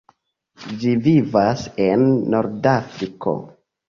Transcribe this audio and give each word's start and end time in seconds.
Ĝi 0.83 0.93
vivas 1.07 1.65
en 1.87 2.05
Nordafriko. 2.37 3.35